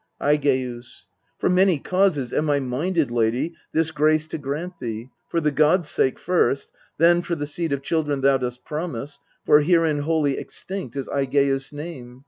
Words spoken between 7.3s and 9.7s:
the seed of children thou dost promise; For